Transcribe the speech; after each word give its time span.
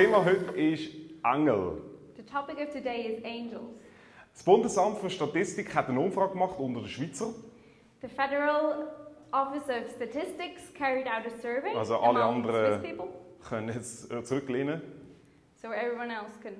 Thema 0.00 0.24
heute 0.24 0.50
ist 0.58 0.94
Engel. 1.22 1.82
The 2.16 2.22
topic 2.22 2.56
of 2.58 2.72
today 2.72 3.02
is 3.18 3.22
angels. 3.22 3.74
Das 4.32 4.42
Bundesamt 4.42 4.96
für 4.96 5.10
Statistik 5.10 5.74
hat 5.74 5.90
eine 5.90 6.00
Umfrage 6.00 6.32
gemacht 6.32 6.54
unter 6.58 6.80
den 6.80 6.88
Schweizer. 6.88 7.34
The 8.00 8.08
Federal 8.08 8.86
Office 9.30 9.64
of 9.68 9.90
Statistics 9.94 10.72
carried 10.72 11.06
out 11.06 11.26
a 11.26 11.30
survey 11.42 11.74
Also 11.76 11.98
alle 11.98 12.18
among 12.22 12.36
anderen- 12.46 12.80
Swiss 12.80 12.90
people, 12.90 13.08
Können 13.46 13.68
jetzt 13.68 14.10
äh, 14.10 14.24
zurücklehnen. 14.24 14.80
so 15.60 15.68
everyone 15.68 16.10
else 16.10 16.32
can 16.42 16.54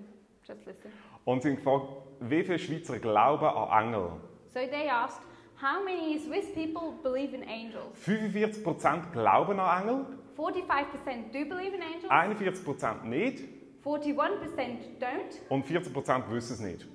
just 0.47 0.67
listen. 0.67 0.93
Und 1.25 1.43
sie 1.43 1.49
haben 1.49 1.57
gefragt, 1.57 1.87
wie 2.21 2.43
viele 2.45 2.59
Schweizer 2.59 2.99
glauben 2.99 3.47
an 3.47 3.87
Engel? 3.87 4.11
So 4.53 4.59
they 4.71 4.87
asked, 4.87 5.23
how 5.63 5.83
many 5.83 6.19
Swiss 6.19 6.53
people 6.53 6.93
believe 7.03 7.35
in 7.35 7.43
angels? 7.43 7.97
45% 8.07 9.13
glauben 9.13 9.59
an 9.59 9.83
Engel, 9.83 10.07
45% 10.41 11.33
do 11.33 11.45
believe 11.45 11.75
in 11.75 11.83
angels, 11.83 12.11
41% 12.11 13.05
nicht 13.05 13.45
41% 13.85 14.99
don't, 14.99 15.41
und 15.49 15.67
14% 15.67 16.31
wissen 16.31 16.55
es 16.55 16.61
nicht. 16.61 16.87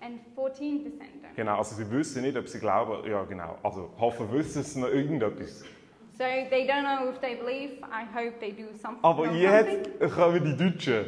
and 0.00 0.20
14% 0.36 0.84
don't. 0.84 1.34
Genau, 1.34 1.56
also 1.58 1.74
sie 1.74 1.90
wissen 1.90 2.22
nicht, 2.22 2.36
ob 2.36 2.48
sie 2.48 2.58
glauben. 2.58 3.08
Ja, 3.08 3.24
genau. 3.24 3.58
Also 3.62 3.90
hoffen, 3.98 4.30
wissen 4.32 4.62
sie 4.62 4.80
noch 4.80 4.88
irgendetwas. 4.88 5.64
So 6.16 6.24
they 6.50 6.66
don't 6.66 6.84
know 6.84 7.08
if 7.10 7.18
they 7.20 7.34
believe. 7.34 7.82
I 7.90 8.04
hope 8.04 8.38
they 8.38 8.52
do 8.52 8.68
something. 8.80 9.02
Aber 9.02 9.32
jetzt 9.32 10.14
kommen 10.14 10.44
die 10.44 10.56
Deutschen. 10.56 11.06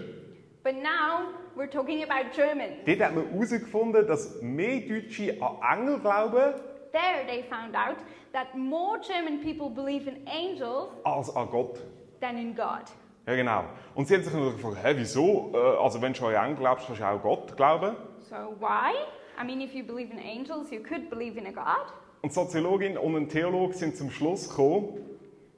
But 0.64 0.74
now 0.82 1.28
we're 1.54 1.70
talking 1.70 2.02
about 2.02 2.32
Germans. 2.34 2.84
Dort 2.84 3.00
hat 3.00 3.14
man 3.14 3.30
herausgefunden, 3.30 4.06
dass 4.06 4.42
mehr 4.42 4.80
Deutsche 4.80 5.36
an 5.40 5.78
Engel 5.78 6.00
glauben 6.00 6.54
There 6.92 7.26
they 7.26 7.42
found 7.42 7.74
out 7.74 7.96
that 8.32 8.54
more 8.56 8.98
German 9.00 9.40
people 9.40 9.68
believe 9.70 10.08
in 10.08 10.26
angels 10.28 10.88
als 11.04 11.34
an 11.36 11.48
Gott. 11.50 11.78
than 12.20 12.36
in 12.38 12.54
God. 12.54 12.84
Ja, 13.26 13.34
genau. 13.34 13.64
Und 13.94 14.06
sie 14.08 14.14
haben 14.14 14.22
sich 14.22 14.32
natürlich 14.32 14.56
gefragt, 14.56 14.76
hä, 14.84 14.94
wieso? 14.96 15.50
Äh, 15.52 15.56
Also 15.82 16.00
wenn 16.00 16.12
du 16.12 16.18
schon 16.18 16.34
an 16.34 16.44
Engel 16.46 16.56
glaubst, 16.58 16.86
kannst 16.86 17.00
du 17.02 17.04
auch 17.04 17.20
Gott 17.22 17.56
glauben. 17.56 17.96
So 18.20 18.36
why? 18.60 18.92
I 19.40 19.44
mean, 19.44 19.60
if 19.60 19.74
you 19.74 19.84
believe 19.84 20.12
in 20.12 20.18
angels, 20.18 20.70
you 20.70 20.80
could 20.82 21.10
believe 21.10 21.38
in 21.38 21.46
a 21.46 21.50
God. 21.50 21.92
Und 22.22 22.32
Soziologin 22.32 22.96
und 22.96 23.14
ein 23.16 23.28
Theologe 23.28 23.74
sind 23.74 23.96
zum 23.96 24.10
Schluss 24.10 24.48
gekommen, 24.48 24.98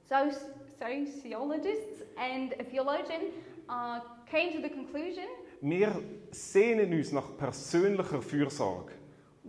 So 0.08 0.14
sociologists 0.78 2.02
and 2.16 2.54
a 2.58 2.64
theologian 2.64 3.32
uh, 3.68 4.00
came 4.30 4.52
to 4.52 4.60
the 4.62 4.68
conclusion 4.70 5.24
wir 5.60 5.90
sehnen 6.30 6.92
uns 6.92 7.10
nach 7.12 7.36
persönlicher 7.36 8.22
Fürsorge. 8.22 8.92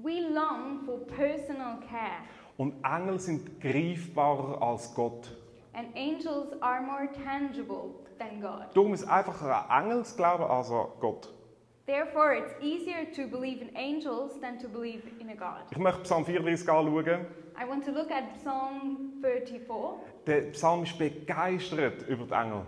We 0.03 0.21
long 0.33 0.85
for 0.85 0.97
personal 1.05 1.79
care, 1.89 2.21
Und 2.57 2.73
Engel 2.83 3.19
sind 3.19 3.59
greifbarer 3.61 4.61
als 4.61 4.93
Gott. 4.95 5.35
and 5.73 5.87
angels 5.95 6.53
are 6.61 6.81
more 6.81 7.07
tangible 7.23 7.91
than 8.17 8.41
God. 8.41 8.65
Darum 8.73 8.93
ist 8.93 9.05
einfacher 9.07 9.69
an 9.69 9.85
Engel 9.85 10.03
zu 10.03 10.15
glauben 10.17 10.43
als 10.43 10.69
an 10.71 10.87
Gott. 10.99 11.29
Therefore, 11.85 12.35
it's 12.35 12.53
easier 12.61 13.05
to 13.15 13.27
believe 13.27 13.61
in 13.61 13.75
angels 13.75 14.39
than 14.41 14.59
to 14.59 14.67
believe 14.67 15.01
in 15.19 15.29
a 15.29 15.35
God. 15.35 15.63
Ich 15.71 15.77
möchte 15.77 16.01
Psalm 16.03 16.23
34 16.25 16.69
anschauen. 16.69 17.25
I 17.61 17.67
want 17.67 17.83
to 17.85 17.91
look 17.91 18.11
at 18.11 18.23
Psalm 18.41 19.13
34. 19.21 19.99
Der 20.27 20.41
Psalm 20.51 20.83
ist 20.83 20.97
begeistert 20.97 22.07
über 22.07 22.25
die 22.25 22.33
Engel. 22.33 22.61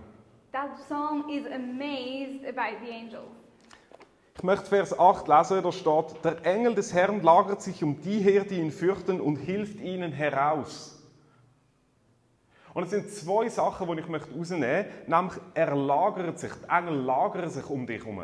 That 0.51 0.75
psalm 0.87 1.29
is 1.29 1.45
amazed 1.45 2.45
about 2.45 2.83
the 2.83 2.91
angels. 2.91 3.29
Ich 4.35 4.43
möchte 4.43 4.65
Vers 4.65 4.97
8 4.97 5.27
lesen, 5.27 5.61
da 5.61 5.71
steht, 5.71 6.23
der 6.23 6.45
Engel 6.45 6.73
des 6.73 6.93
Herrn 6.93 7.21
lagert 7.21 7.61
sich 7.61 7.83
um 7.83 8.01
die 8.01 8.19
her, 8.19 8.43
die 8.43 8.59
ihn 8.59 8.71
fürchten 8.71 9.19
und 9.19 9.35
hilft 9.35 9.79
ihnen 9.79 10.11
heraus. 10.11 10.97
Und 12.73 12.83
es 12.83 12.91
sind 12.91 13.09
zwei 13.09 13.49
Sachen, 13.49 13.87
die 13.87 14.01
ich 14.01 14.07
möchte 14.07 14.33
rausnehmen 14.33 14.85
möchte, 14.85 15.11
nämlich 15.11 15.33
er 15.53 15.75
lagert 15.75 16.39
sich, 16.39 16.51
die 16.53 16.69
Engel 16.69 16.95
lagern 17.01 17.49
sich 17.49 17.69
um 17.69 17.85
dich 17.85 18.01
herum. 18.03 18.23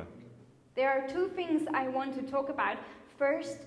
There 0.76 0.90
are 0.90 1.08
two 1.08 1.28
things 1.36 1.64
I 1.70 1.94
want 1.94 2.16
to 2.16 2.22
talk 2.22 2.50
about. 2.50 2.80
First, 3.18 3.60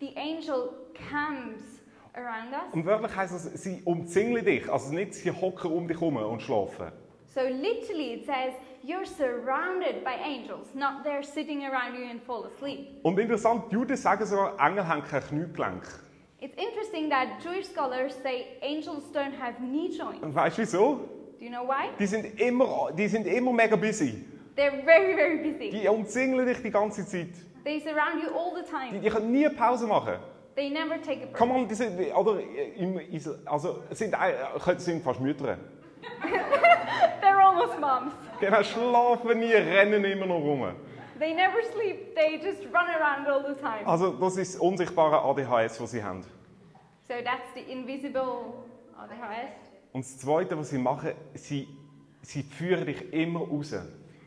the 0.00 0.16
angel 0.16 0.70
camps 0.94 1.82
around 2.14 2.52
us. 2.52 2.72
Und 2.72 2.86
wörtlich 2.86 3.14
heisst 3.14 3.34
es, 3.34 3.62
sie 3.62 3.82
umzingeln 3.84 4.44
dich, 4.44 4.70
also 4.70 4.92
nicht 4.92 5.14
sie 5.14 5.30
hocken 5.30 5.70
um 5.70 5.86
dich 5.86 6.00
herum 6.00 6.16
und 6.16 6.42
schlafen. 6.42 6.90
So 7.34 7.40
literally 7.40 8.14
it 8.14 8.26
says 8.26 8.54
you're 8.84 9.04
surrounded 9.06 10.04
by 10.04 10.14
angels, 10.24 10.68
not 10.74 11.02
they're 11.04 11.22
sitting 11.24 11.64
around 11.64 11.96
you 11.98 12.08
and 12.08 12.22
fall 12.22 12.44
asleep. 12.46 13.00
Und 13.02 13.18
interessant, 13.18 13.70
die 13.70 13.74
Juden 13.74 13.96
sagen 13.96 14.24
sogar, 14.24 14.54
Engel 14.64 14.86
haben 14.86 15.02
kein 15.02 15.22
Kniegelenk. 15.22 15.82
It's 16.40 16.54
interesting 16.56 17.08
that 17.10 17.40
Jewish 17.42 17.66
scholars 17.68 18.14
say 18.22 18.58
angels 18.62 19.04
don't 19.12 19.32
have 19.40 19.54
knee 19.58 19.88
joints. 19.88 20.22
Und 20.22 20.34
weißt 20.34 20.58
du 20.58 20.62
wieso? 20.62 21.00
Do 21.38 21.44
you 21.44 21.50
know 21.50 21.66
why? 21.66 21.88
Die 21.98 22.06
sind 22.06 22.38
immer, 22.40 22.90
die 22.96 23.08
sind 23.08 23.26
immer 23.26 23.52
mega 23.52 23.76
busy. 23.76 24.24
They're 24.56 24.84
very, 24.84 25.14
very 25.16 25.38
busy. 25.38 25.70
Die 25.70 25.88
umzingeln 25.88 26.46
dich 26.46 26.62
die 26.62 26.70
ganze 26.70 27.04
Zeit. 27.06 27.30
They 27.64 27.80
surround 27.80 28.22
you 28.22 28.28
all 28.30 28.52
the 28.54 28.62
Die, 28.62 28.90
time. 28.90 29.00
die 29.00 29.08
können 29.08 29.32
nie 29.32 29.48
Pause 29.48 29.86
machen. 29.86 30.14
They 30.54 30.70
never 30.70 31.00
take 31.02 31.22
a 31.22 31.26
break. 31.26 31.34
Kann 31.34 31.48
man 31.48 31.66
diese, 31.66 31.88
oder 32.14 32.38
im 32.76 32.98
Isl- 32.98 33.44
also 33.46 33.82
sind, 33.90 34.14
äh, 34.14 34.78
sind 34.78 35.02
fast 35.02 35.20
Mütter. 35.20 35.56
They're 37.20 37.40
almost 37.40 37.78
moms. 37.78 38.12
Genau, 38.40 38.62
schlafen 38.62 39.38
nie, 39.38 39.52
rennen 39.52 40.04
immer 40.04 40.26
noch 40.26 40.40
rum. 40.40 40.74
They 41.18 41.32
never 41.32 41.62
sleep. 41.72 42.14
They 42.14 42.40
just 42.42 42.64
run 42.72 42.88
around 42.90 43.28
all 43.28 43.42
the 43.42 43.54
time. 43.60 43.86
Also 43.86 44.12
das 44.12 44.36
ist 44.36 44.54
das 44.54 44.60
unsichtbare 44.60 45.22
ADHS, 45.22 45.80
was 45.80 45.92
sie 45.92 46.02
haben. 46.02 46.22
So 47.08 47.14
that's 47.22 47.52
the 47.54 47.60
invisible 47.70 48.64
ADHS. 48.98 49.52
Und 49.92 50.04
das 50.04 50.18
Zweite, 50.18 50.58
was 50.58 50.70
sie 50.70 50.78
machen, 50.78 51.12
sie, 51.34 51.68
sie 52.22 52.42
führen 52.42 52.86
dich 52.86 53.12
immer 53.12 53.40
raus. 53.40 53.72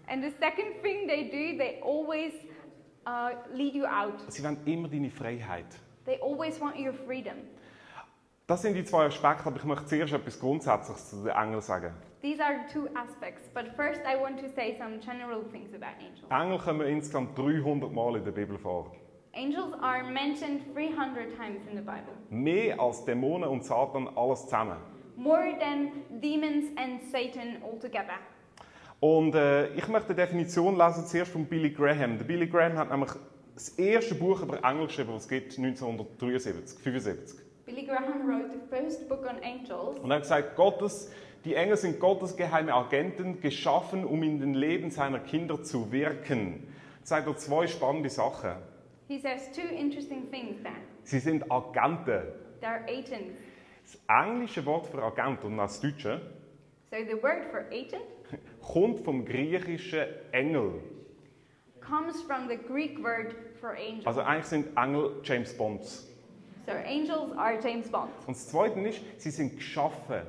And 0.07 0.23
the 0.23 0.31
second 0.39 0.81
thing 0.81 1.07
they 1.07 1.25
do, 1.25 1.57
they 1.57 1.81
always 1.83 2.31
uh, 3.05 3.31
lead 3.53 3.75
you 3.75 3.85
out. 3.85 4.13
Sie 4.29 4.41
wollen 4.43 4.57
immer 4.65 4.87
deine 4.87 5.09
Freiheit. 5.09 5.65
They 6.05 6.17
always 6.21 6.59
want 6.61 6.77
your 6.79 6.93
freedom. 6.93 7.35
Das 8.47 8.61
sind 8.61 8.75
die 8.75 8.85
zwei 8.85 9.07
Aspekte, 9.07 9.45
aber 9.45 9.57
ich 9.57 9.65
möchte 9.65 9.87
zuerst 9.87 10.13
etwas 10.13 10.39
Grundsätzliches 10.39 11.09
zu 11.09 11.17
den 11.17 11.35
Engeln 11.35 11.59
sagen. 11.61 11.93
These 12.21 12.41
are 12.41 12.55
two 12.71 12.87
aspects. 12.95 13.49
But 13.53 13.65
first, 13.75 13.99
I 14.05 14.17
want 14.17 14.39
to 14.39 14.47
say 14.55 14.77
some 14.79 14.99
general 14.99 15.43
things 15.51 15.73
about 15.73 15.97
angels. 15.99 16.29
Engel 16.31 16.57
kommen 16.57 16.87
insgesamt 16.87 17.37
300 17.37 17.91
Mal 17.91 18.15
in 18.15 18.23
der 18.23 18.31
Bibel 18.31 18.57
vor. 18.57 18.95
Angels 19.35 19.73
are 19.81 20.01
mentioned 20.09 20.61
300 20.73 21.35
times 21.35 21.59
in 21.69 21.75
the 21.75 21.83
Bible, 21.83 22.13
Mehr 22.29 22.79
als 22.79 23.03
Dämonen 23.03 23.49
und 23.49 23.65
Satan 23.65 24.07
alles 24.15 24.43
zusammen. 24.45 24.77
more 25.17 25.53
than 25.59 25.91
demons 26.21 26.65
and 26.77 27.01
Satan 27.11 27.61
altogether. 27.61 28.17
Und 29.01 29.35
äh, 29.35 29.73
ich 29.73 29.87
möchte 29.89 30.07
eine 30.13 30.15
Definition 30.15 30.77
lesen, 30.77 31.05
zuerst 31.05 31.33
von 31.33 31.45
Billy 31.45 31.71
Graham. 31.71 32.17
Der 32.17 32.23
Billy 32.25 32.47
Graham 32.47 32.77
hat 32.77 32.89
nämlich 32.89 33.11
das 33.53 33.69
erste 33.77 34.15
Buch 34.15 34.41
über 34.41 34.63
Engel 34.63 34.87
geschrieben, 34.87 35.11
das 35.11 35.23
es 35.23 35.27
gibt, 35.27 35.57
1973, 35.57 36.79
75. 36.79 37.46
Billy 37.67 37.85
Graham 37.85 38.25
wrote 38.25 38.49
the 38.49 38.59
first 38.69 39.09
book 39.09 39.25
on 39.29 39.43
angels. 39.43 39.99
Und 39.99 40.09
er 40.09 40.15
hat 40.15 40.21
gesagt, 40.23 40.55
Gottes, 40.55 41.11
die 41.43 41.53
Engel 41.53 41.75
sind 41.75 41.99
Gottes 41.99 42.37
geheime 42.37 42.73
Agenten, 42.73 43.41
geschaffen, 43.41 44.05
um 44.05 44.23
in 44.23 44.39
den 44.39 44.53
Leben 44.53 44.89
seiner 44.89 45.19
Kinder 45.19 45.61
zu 45.61 45.91
wirken. 45.91 46.65
Jetzt 46.99 47.09
sagt 47.09 47.27
er 47.27 47.35
zwei 47.35 47.67
spannende 47.67 48.09
Sachen. 48.09 48.51
He 49.09 49.19
says 49.19 49.51
two 49.51 49.67
interesting 49.67 50.31
things 50.31 50.63
there. 50.63 50.75
Sie 51.03 51.19
sind 51.19 51.51
Agenten. 51.51 52.23
They're 52.61 52.83
agents. 52.87 53.37
Das 53.83 53.99
englische 54.07 54.65
Wort 54.65 54.87
für 54.87 55.03
Agent 55.03 55.43
und 55.43 55.57
das 55.57 55.81
deutsche 55.81 56.21
So 56.89 56.95
the 57.05 57.21
word 57.21 57.43
for 57.51 57.65
agent 57.69 58.01
kommt 58.61 59.01
vom 59.01 59.25
griechischen 59.25 60.05
Engel. 60.31 60.81
comes 61.81 62.21
from 62.21 62.47
the 62.47 62.55
Greek 62.55 63.01
word 63.03 63.35
for 63.59 63.71
angel. 63.71 64.05
Also 64.05 64.21
eigentlich 64.21 64.45
sind 64.45 64.77
Engel 64.77 65.19
James 65.23 65.53
Bonds. 65.53 66.06
So 66.67 66.73
angels 66.73 67.31
are 67.37 67.57
James 67.63 67.89
Bond. 67.89 68.09
Und 68.27 68.35
das 68.35 68.49
Zweite 68.49 68.77
ist, 68.81 68.99
sie 69.17 69.31
sind 69.31 69.55
geschaffen. 69.55 70.21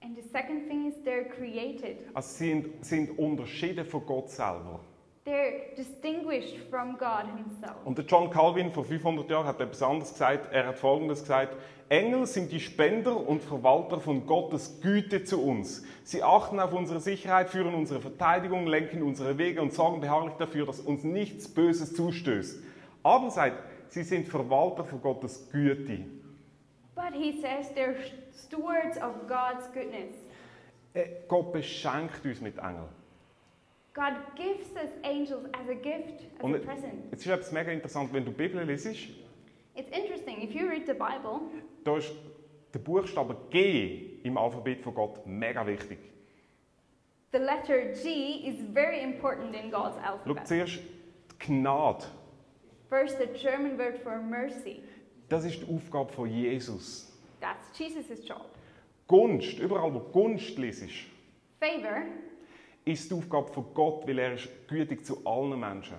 And 0.00 0.16
the 0.16 0.22
second 0.22 0.68
thing 0.68 0.86
is 0.86 0.94
they're 1.04 1.28
created. 1.28 1.98
Also 2.14 2.28
sie 2.28 2.48
sind, 2.50 2.84
sind 2.84 3.18
unterschieden 3.18 3.84
von 3.84 4.06
Gott 4.06 4.30
selber. 4.30 4.78
They're 5.26 5.74
distinguished 5.76 6.58
from 6.70 6.96
God 6.96 7.24
Himself. 7.36 7.74
Und 7.84 7.98
der 7.98 8.04
John 8.04 8.30
Calvin 8.30 8.70
vor 8.70 8.84
500 8.84 9.28
Jahren 9.28 9.46
hat 9.48 9.60
etwas 9.60 9.82
anderes 9.82 10.12
gesagt. 10.12 10.52
Er 10.52 10.68
hat 10.68 10.78
Folgendes 10.78 11.22
gesagt. 11.22 11.56
Engel 11.88 12.26
sind 12.26 12.52
die 12.52 12.60
Spender 12.60 13.16
und 13.28 13.42
Verwalter 13.42 13.98
von 13.98 14.26
Gottes 14.26 14.80
Güte 14.80 15.24
zu 15.24 15.42
uns. 15.42 15.82
Sie 16.04 16.22
achten 16.22 16.60
auf 16.60 16.72
unsere 16.72 17.00
Sicherheit, 17.00 17.50
führen 17.50 17.74
unsere 17.74 18.00
Verteidigung, 18.00 18.68
lenken 18.68 19.02
unsere 19.02 19.38
Wege 19.38 19.60
und 19.60 19.72
sorgen 19.72 20.00
beharrlich 20.00 20.34
dafür, 20.34 20.66
dass 20.66 20.78
uns 20.78 21.02
nichts 21.02 21.48
Böses 21.48 21.96
zustößt. 21.96 22.62
Aber 23.02 23.30
sagt, 23.30 23.56
sie 23.88 24.02
sind 24.02 24.28
Verwalter 24.28 24.84
von 24.84 25.00
Gottes 25.00 25.48
Güte. 25.50 26.04
But 26.94 27.12
he 27.14 27.40
says 27.40 27.70
they're 27.74 27.96
stewards 28.32 28.96
of 28.98 29.26
God's 29.28 29.70
goodness. 29.72 30.14
Äh, 30.94 31.06
Gott 31.28 31.52
beschenkt 31.52 32.24
uns 32.24 32.40
mit 32.40 32.58
Engeln. 32.58 32.88
God 33.94 34.14
gives 34.36 34.70
us 34.76 34.90
angels 35.02 35.44
as 35.52 35.68
a 35.68 35.74
gift, 35.74 36.22
as 36.38 36.44
Und 36.44 36.54
a 36.54 36.58
present. 36.58 37.10
jetzt 37.10 37.26
ist 37.26 37.32
etwas 37.32 37.52
mega 37.52 37.72
interessant, 37.72 38.12
wenn 38.12 38.24
du 38.24 38.30
die 38.30 38.36
Bibel 38.36 38.62
liest, 38.64 38.86
It's 39.74 39.90
interesting. 39.96 40.42
If 40.42 40.54
you 40.54 40.68
read 40.68 40.86
the 40.86 40.92
Bible, 40.92 41.40
da 41.84 41.96
ist 41.98 42.12
der 42.74 42.80
Buchstabe 42.80 43.36
G 43.50 44.18
im 44.24 44.36
Alphabet 44.36 44.82
von 44.82 44.94
Gott 44.94 45.24
mega 45.26 45.64
wichtig. 45.66 45.98
The 47.32 47.38
letter 47.38 47.92
G 47.92 48.46
is 48.48 48.56
very 48.72 49.02
important 49.02 49.54
in 49.54 49.70
God's 49.70 49.96
Schau 50.02 50.12
alphabet. 50.12 50.46
zuerst 50.46 50.78
die 50.78 51.46
Gnade. 51.46 52.04
First, 52.88 53.18
the 53.18 53.26
German 53.26 53.78
word 53.78 53.98
for 54.02 54.16
mercy. 54.18 54.82
Das 55.28 55.44
ist 55.44 55.60
die 55.60 55.74
Aufgabe 55.74 56.12
von 56.12 56.28
Jesus. 56.28 57.12
That's 57.40 57.78
Jesus' 57.78 58.26
job. 58.26 58.46
Gunst, 59.06 59.58
überall 59.58 59.92
wo 59.92 60.00
Gunst 60.00 60.56
liest, 60.58 60.84
Favor, 61.60 62.02
ist 62.84 63.10
die 63.10 63.14
Aufgabe 63.14 63.48
von 63.52 63.66
Gott, 63.74 64.06
weil 64.06 64.18
er 64.18 64.34
ist 64.34 64.48
gütig 64.68 65.04
zu 65.04 65.18
allen 65.26 65.58
Menschen. 65.60 65.96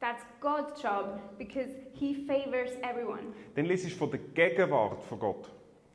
that's 0.00 0.24
God's 0.40 0.82
job 0.82 1.20
because 1.38 1.68
he 1.92 2.14
favors 2.26 2.70
everyone. 2.82 3.34
Dann 3.54 3.66
liest 3.66 3.84
du 3.84 3.90
von 3.90 4.10
der 4.10 4.20
Gegenwart 4.34 5.02
von 5.04 5.18
Gott. 5.18 5.50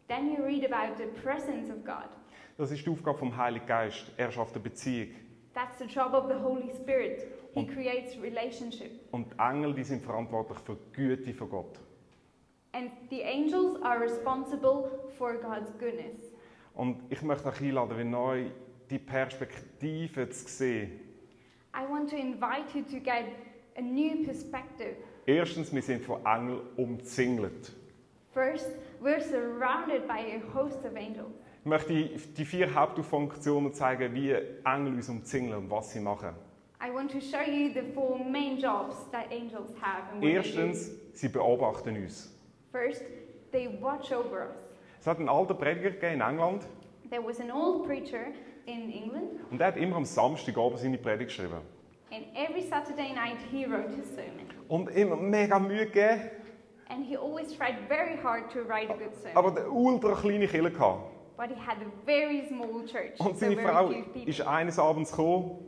Then 0.07 0.31
you 0.31 0.43
read 0.43 0.63
about 0.63 0.97
the 0.97 1.07
presence 1.23 1.69
of 1.69 1.83
God. 1.83 2.09
Das 2.57 2.71
ist 2.71 2.85
die 2.85 2.89
Aufgabe 2.89 3.17
vom 3.17 3.35
Heiligen 3.35 3.65
Geist. 3.65 4.05
Er 4.17 4.31
schafft 4.31 4.53
eine 4.53 4.63
Beziehung. 4.63 5.09
That's 5.55 5.79
the 5.79 5.85
job 5.85 6.13
of 6.13 6.27
the 6.27 6.35
Holy 6.35 6.71
Spirit. 6.75 7.25
He 7.55 7.61
Und-. 7.61 9.11
Und 9.11 9.33
die 9.33 9.39
Engel 9.39 9.73
die 9.73 9.83
sind 9.83 10.03
verantwortlich 10.03 10.59
für 10.59 10.75
die 10.75 10.95
Güte 10.95 11.33
von 11.33 11.49
Gott. 11.49 11.79
And 12.73 12.91
the 13.09 13.23
angels 13.23 13.81
are 13.83 13.99
responsible 13.99 14.89
for 15.17 15.35
God's 15.35 15.71
goodness. 15.79 16.33
Und 16.73 16.97
ich 17.09 17.21
möchte 17.21 17.47
euch 17.47 17.61
einladen, 17.61 17.97
wie 17.97 18.03
neu 18.03 18.45
die 18.89 18.99
Perspektive 18.99 20.29
zu 20.29 20.47
sehen. 20.49 20.99
I 21.73 21.89
want 21.89 22.09
to 22.09 22.17
invite 22.17 22.77
you 22.77 22.83
to 22.83 22.99
get 22.99 23.25
a 23.77 23.81
new 23.81 24.25
perspective. 24.25 24.95
Erstens, 25.25 25.73
wir 25.73 25.81
sind 25.81 26.03
von 26.03 26.25
Engeln 26.25 26.61
umzingelt. 26.75 27.71
First, 28.33 28.71
we're 29.01 29.21
surrounded 29.21 30.05
by 30.07 30.19
a 30.19 30.41
host 30.53 30.85
of 30.85 30.95
angels. 30.97 31.31
Ich 31.61 31.65
möchte 31.65 31.93
die 31.93 32.45
vier 32.45 32.75
Hauptfunktionen 32.75 33.73
zeigen, 33.73 34.13
wie 34.13 34.31
Engel 34.65 34.95
uns 34.95 35.07
umzingeln 35.07 35.63
und 35.63 35.69
was 35.71 35.91
sie 35.91 36.01
machen. 36.01 36.35
Erstens, 40.21 40.91
sie 41.13 41.29
beobachten 41.29 41.95
uns. 41.95 42.31
First, 42.71 43.03
they 43.51 43.69
watch 43.81 44.11
over 44.11 44.49
us. 44.49 44.55
Es 44.99 45.07
hat 45.07 45.19
einen 45.19 45.29
alten 45.29 45.57
Prediger 45.57 46.11
in 46.11 46.21
England 46.21 46.67
There 47.09 47.23
was 47.23 47.39
an 47.39 47.51
old 47.51 47.85
preacher 47.85 48.33
in 48.65 48.91
England, 48.91 49.39
und 49.51 49.61
er 49.61 49.67
hat 49.67 49.77
immer 49.77 49.97
am 49.97 50.05
Samstagabend 50.05 50.79
seine 50.79 50.97
Predigt 50.97 51.29
geschrieben. 51.29 51.61
and 52.11 52.25
every 52.35 52.61
Saturday 52.61 53.13
night 53.13 53.37
he 53.51 53.65
wrote 53.65 53.93
his 53.95 54.07
sermon. 54.07 54.47
Und 54.67 54.89
immer 54.89 55.15
mega 55.15 55.59
Mühe 55.59 55.85
gegeben, 55.85 56.21
And 56.89 57.05
he 57.05 57.17
always 57.17 57.51
tried 57.55 57.75
very 57.87 58.15
hard 58.21 58.51
to 58.51 58.59
write 58.61 58.91
a 58.91 58.97
good 58.97 59.15
sermon. 59.15 59.37
aber 59.37 59.49
eine 59.55 59.69
ultra 59.69 60.15
kleine 60.15 60.47
gehabt. 60.47 61.11
But 61.37 61.49
he 61.49 61.55
had 61.55 61.77
a 61.81 62.05
very 62.05 62.47
small 62.47 62.85
church, 62.85 63.19
Und 63.19 63.37
so 63.37 63.45
seine 63.45 63.55
very 63.55 63.67
Frau 63.67 63.91
ist 64.25 64.41
eines 64.41 64.79
Abends 64.79 65.11
gekommen 65.11 65.59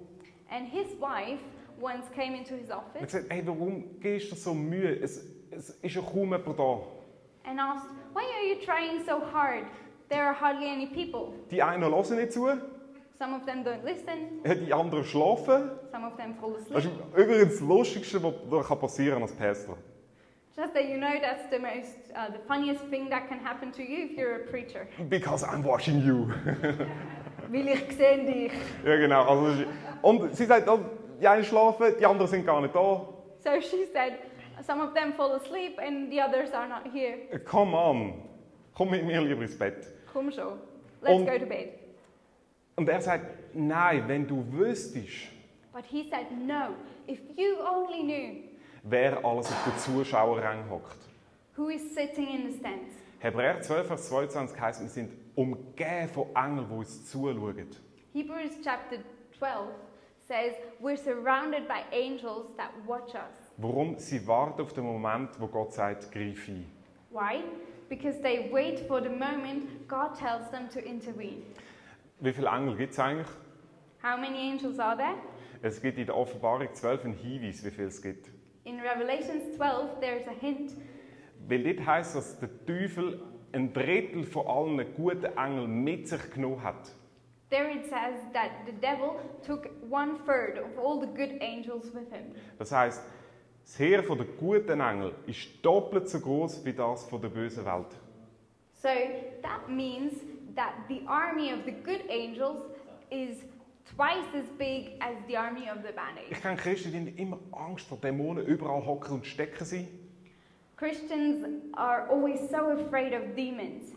And 0.50 0.68
his 0.68 0.88
wife 1.00 1.40
once 1.80 2.10
came 2.16 2.36
into 2.36 2.56
his 2.56 2.70
und 2.70 2.78
office 2.78 3.02
gesagt, 3.02 3.26
hey, 3.30 3.44
warum 3.46 4.00
gehst 4.00 4.32
du 4.32 4.36
so 4.36 4.54
Mühe? 4.54 5.00
Es, 5.02 5.26
es 5.52 5.70
ist 5.82 5.96
ja 5.96 6.02
kaum 6.02 6.32
jemand 6.32 6.58
da. 6.58 6.80
and 7.44 7.60
asked, 7.60 7.88
Why 8.14 8.24
are 8.24 8.44
you 8.44 8.56
trying 8.66 9.06
so 9.06 9.20
hard? 9.32 9.66
There 10.10 10.24
are 10.26 10.34
hardly 10.34 10.68
any 10.70 10.88
people. 10.88 11.34
Die 11.52 11.62
einen 11.62 11.84
hören 11.84 12.16
nicht 12.16 12.32
zu, 12.34 12.48
Some 13.20 13.36
of 13.36 13.46
them 13.46 13.64
don't 13.64 13.84
listen, 13.84 14.42
die 14.66 14.72
anderen 14.74 15.04
schlafen. 15.04 15.72
some 15.92 16.06
of 16.08 16.16
them 16.18 16.36
fall 16.36 16.54
Das 16.54 16.78
asleep. 16.86 16.94
ist 17.14 17.18
übrigens 17.18 17.52
das 17.54 17.62
Lustigste, 17.62 18.24
was 18.24 18.34
was 18.50 18.68
kann 18.68 18.80
passieren 18.80 19.22
als 19.24 19.34
Pastor. 19.34 19.76
Just 20.58 20.74
that 20.74 20.90
you 20.90 20.98
know 20.98 21.14
that's 21.22 21.48
the 21.52 21.60
most, 21.60 21.98
uh, 22.16 22.30
the 22.32 22.40
funniest 22.48 22.84
thing 22.86 23.10
that 23.10 23.28
can 23.30 23.38
happen 23.38 23.72
to 23.74 23.84
you 23.84 24.06
if 24.06 24.18
you're 24.18 24.38
a 24.38 24.48
preacher. 24.48 24.88
Because 25.08 25.44
I'm 25.44 25.62
watching 25.62 26.02
you. 26.02 26.34
Weil 27.52 27.68
ich 27.68 27.96
sehe 27.96 28.26
dich. 28.26 28.52
ja, 28.84 28.96
genau. 28.98 29.24
Also, 29.24 29.66
und 30.02 30.36
sie 30.36 30.46
sagt, 30.46 30.68
oh, 30.68 30.80
die 31.22 31.28
einen 31.28 31.44
schlafen, 31.44 31.94
die 32.00 32.06
anderen 32.06 32.28
sind 32.28 32.46
gar 32.46 32.60
nicht 32.60 32.74
da. 32.76 33.08
So 33.44 33.62
she 33.62 33.86
said, 33.94 34.14
some 34.66 34.82
of 34.82 34.96
them 34.96 35.14
fall 35.14 35.36
asleep 35.36 35.78
and 35.80 36.12
the 36.12 36.20
others 36.22 36.52
are 36.54 36.68
not 36.68 36.88
here. 36.92 37.18
Come 37.46 37.76
on, 37.76 38.14
komm 38.74 38.90
mit 38.90 39.06
mir 39.06 39.22
lieber 39.22 39.44
ins 39.44 39.58
Bett. 39.58 39.86
Komm 40.12 40.32
schon. 40.32 40.60
Let's 41.02 41.20
Und- 41.20 41.28
go 41.28 41.38
to 41.38 41.46
bed. 41.46 41.70
Und 42.76 42.90
er 42.90 43.00
sagt, 43.02 43.54
nein, 43.56 44.04
wenn 44.08 44.28
du 44.28 44.44
wüsstest, 44.52 45.30
But 45.72 45.86
he 45.86 46.10
said, 46.10 46.32
no, 46.32 46.74
if 47.08 47.20
you 47.36 47.58
only 47.62 48.02
knew 48.02 48.44
wer 48.84 49.24
alles 49.26 49.48
auf 49.48 49.64
den 49.66 49.78
Zuschauerrängen 49.78 50.70
hockt. 50.70 50.98
who 51.56 51.70
is 51.70 51.82
sitting 51.96 52.28
in 52.28 52.52
the 52.52 52.58
stands. 52.60 52.94
Hebräer 53.20 53.60
12, 53.62 53.88
Vers 53.88 54.10
22 54.10 54.62
heißt, 54.62 54.82
wir 54.82 54.90
sind 54.90 55.12
umgeben 55.36 56.08
von 56.14 56.28
Engeln, 56.36 56.68
die 56.70 56.76
uns 56.76 57.06
zuschauen. 57.10 57.68
Hebrews 58.14 58.52
chapter 58.64 58.98
12 59.40 59.70
says, 60.28 60.54
we're 60.80 60.96
surrounded 60.98 61.68
by 61.68 61.82
angels 61.92 62.56
that 62.58 62.70
watch 62.86 63.16
us. 63.16 63.52
Warum? 63.58 63.98
Sie 63.98 64.26
warten 64.28 64.62
auf 64.62 64.72
den 64.74 64.84
Moment, 64.84 65.32
wo 65.40 65.48
Gott 65.48 65.74
sagt, 65.74 66.12
greif 66.12 66.48
ein. 66.48 66.68
Why? 67.10 67.44
Because 67.90 68.22
they 68.22 68.52
wait 68.52 68.82
for 68.88 69.02
the 69.02 69.10
moment 69.10 69.88
God 69.88 70.14
tells 70.14 70.52
them 70.52 70.70
to 70.70 70.80
intervene. 70.80 71.42
Wie 72.20 72.34
viele 72.34 72.50
Engel 72.50 72.76
gibt 72.76 72.94
es 72.94 73.00
eigentlich? 73.00 73.28
How 74.04 74.16
many 74.16 74.52
angels 74.52 74.78
are 74.78 74.96
there? 74.96 75.16
Es 75.64 75.82
gibt 75.82 75.98
in 75.98 76.06
der 76.06 76.16
Offenbarung 76.16 76.68
12 76.72 77.06
einen 77.06 77.14
Hinweis, 77.16 77.66
wie 77.66 77.72
viele 77.72 77.88
es 77.88 78.00
gibt. 78.00 78.30
In 78.68 78.82
Revelations 78.82 79.56
12, 79.56 80.02
there's 80.02 80.28
a 80.28 80.34
hint 80.34 80.74
Weil 81.48 81.64
dort 81.64 81.86
heisst, 81.86 82.16
dass 82.18 82.38
der 82.38 82.50
Teufel 82.66 83.22
ein 83.54 83.72
Drittel 83.72 84.26
von 84.26 84.46
allen 84.46 84.94
guten 84.94 85.24
Engeln 85.38 85.86
mit 85.86 86.10
sich 86.10 86.30
genommen 86.32 86.62
hat. 86.62 86.92
There 87.50 87.72
it 87.72 87.86
says 87.86 88.20
that 88.34 88.52
the 88.66 88.74
devil 88.74 89.22
took 89.46 89.70
one 89.90 90.18
third 90.26 90.58
of 90.58 90.78
all 90.78 91.00
the 91.00 91.08
good 91.08 91.42
angels 91.42 91.94
with 91.94 92.12
him. 92.12 92.36
Das 92.60 92.74
heisst, 92.74 93.02
das 93.64 93.80
Heer 93.80 94.02
der 94.02 94.26
guten 94.38 94.82
Engel 94.82 95.14
ist 95.28 95.48
doppelt 95.64 96.10
so 96.10 96.20
groß 96.20 96.66
wie 96.66 96.74
das 96.74 97.06
von 97.06 97.22
der 97.22 97.30
bösen 97.30 97.64
Welt. 97.64 97.96
So 98.74 98.90
that 99.44 99.70
means 99.70 100.12
that 100.56 100.74
the 100.90 101.04
army 101.08 101.54
of 101.54 101.60
the 101.64 101.72
good 101.72 102.02
angels 102.10 102.64
is 103.10 103.38
twice 103.96 104.28
as 104.36 104.48
big 104.58 105.00
as 105.00 105.16
the 105.28 105.38
army 105.38 105.70
of 105.70 105.78
the 105.84 105.94
bad 105.94 106.18
Ich 106.30 106.42
kenne 106.42 106.58
Christen, 106.58 106.92
die 106.92 106.98
haben 106.98 107.16
immer 107.18 107.40
Angst 107.52 107.88
vor 107.88 107.98
Dämonen, 107.98 108.46
überall 108.46 108.86
hocken 108.86 109.16
und 109.16 109.26
stecken 109.26 109.66
sind. 109.66 109.88
Christians 110.76 111.46
are 111.74 112.08
always 112.10 112.50
so 112.50 112.70
afraid 112.70 113.14
of 113.14 113.36
demons. 113.36 113.94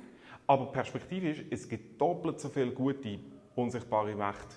Aber 0.46 0.72
Perspektive 0.72 1.30
ist, 1.30 1.44
es 1.50 1.68
gibt 1.68 2.00
doppelt 2.00 2.40
so 2.40 2.48
viele 2.48 2.72
gute, 2.72 3.18
unsichtbare 3.54 4.14
Mächte 4.14 4.56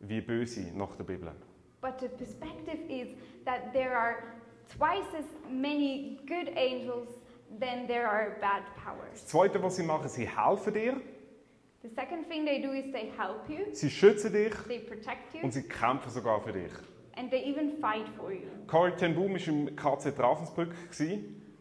wie 0.00 0.20
böse 0.20 0.70
nach 0.76 0.94
der 0.96 1.04
Bibel. 1.04 1.32
But 1.80 1.98
the 2.00 2.08
perspective 2.08 2.78
is 2.88 3.08
that 3.44 3.72
there 3.72 3.96
are 3.96 4.22
twice 4.76 5.12
as 5.18 5.24
many 5.50 6.18
good 6.28 6.48
angels 6.56 7.08
than 7.58 7.86
there 7.86 8.06
are 8.06 8.36
bad 8.40 8.62
powers. 8.76 9.12
Das 9.14 9.26
Zweite, 9.28 9.62
was 9.62 9.76
sie 9.76 9.82
machen, 9.82 10.08
sie 10.08 10.28
helfen 10.28 10.74
dir, 10.74 11.00
The 11.82 11.88
second 11.88 12.28
thing 12.28 12.44
they 12.44 12.62
do 12.62 12.72
is 12.72 12.92
they 12.92 13.10
help 13.18 13.48
you, 13.48 13.74
sie 13.74 13.90
schützen 13.90 14.32
dich 14.32 14.54
they 14.68 14.78
protect 14.78 15.34
you, 15.34 15.40
und 15.42 15.52
sie 15.52 15.62
kämpfen 15.62 16.10
sogar 16.10 16.40
für 16.40 16.52
dich. 16.52 16.70
and 17.16 17.30
they 17.30 17.42
even 17.44 17.72
fight 17.80 18.08
for 18.16 18.30
you. 18.32 18.48
Corrie 18.68 18.92
ten 18.96 19.14
Boom 19.14 19.32
war 19.34 19.48
im 19.48 19.74
KZ 19.76 20.18
Ravensbrück. 20.18 20.70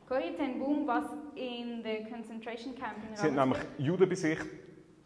Corrie 0.08 0.36
ten 0.38 0.60
Boom 0.60 0.86
was 0.88 1.06
in 1.36 1.82
the 1.84 2.10
concentration 2.12 2.76
camp 2.76 2.98
in 3.10 3.16
Sie 3.16 3.24
hat 3.28 3.34
nämlich 3.34 3.60
Juden 3.80 4.08
bei 4.08 4.16
sich 4.16 4.38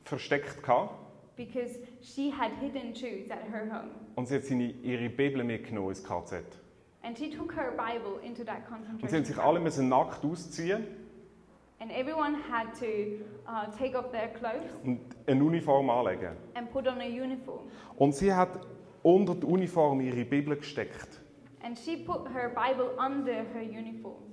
versteckt 0.04 0.62
gehabt 0.62 0.94
because 1.38 1.80
she 2.02 2.32
had 2.32 2.52
hidden 2.60 2.94
Jews 2.94 3.30
at 3.32 3.44
her 3.52 3.66
home. 3.72 3.92
und 4.16 4.28
sie 4.28 4.36
hat 4.36 4.44
seine, 4.44 4.72
ihre 4.84 5.10
Bibel 5.10 5.44
mitgenommen 5.44 5.90
ins 5.90 6.04
KZ. 6.04 6.44
And 7.04 7.18
she 7.18 7.30
took 7.30 7.56
her 7.56 7.72
Bible 7.72 8.20
into 8.22 8.44
that 8.44 8.58
Und 8.70 8.70
sie 8.70 8.76
haben 8.76 9.00
concentration 9.00 9.26
sich 9.26 9.36
camp. 9.36 9.48
alle 9.48 9.60
müssen 9.62 9.88
nackt 9.90 10.26
ausziehen 10.26 10.86
And 11.86 11.94
everyone 11.94 12.34
had 12.50 12.74
to 12.80 13.20
uh, 13.48 13.68
take 13.78 13.96
off 13.96 14.12
their 14.12 14.30
clothes 14.30 14.72
und 14.84 15.02
eine 15.28 15.44
Uniform 15.44 15.88
anlegen. 15.92 16.36
and 16.56 16.72
put 16.72 16.88
on 16.88 17.00
a 17.00 17.06
uniform. 17.06 17.70
Und 17.96 18.16
sie 18.16 18.34
hat 18.34 18.60
unter 19.04 19.36
die 19.36 19.46
Uniform 19.46 20.02
ihre 20.02 20.26
Bibel 20.26 20.56
gesteckt. 20.56 21.22
And 21.62 21.78
she 21.78 21.98
put 21.98 22.28
her 22.34 22.50
Bible 22.50 22.96
under 22.98 23.44
her 23.54 23.62
uniform. 23.62 24.24